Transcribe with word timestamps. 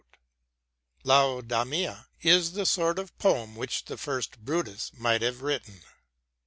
Laodamia" 1.05 2.07
is 2.33 2.53
the 2.53 2.65
sort 2.65 2.97
of 2.97 3.15
poem 3.19 3.55
which 3.55 3.85
the 3.85 3.97
first 3.99 4.43
Brutus 4.43 4.91
might 4.97 5.21
have 5.21 5.43
written. 5.43 5.83